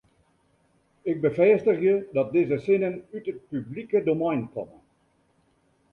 [1.09, 4.77] Ik befêstigje dat dizze sinnen út it publike domein komme.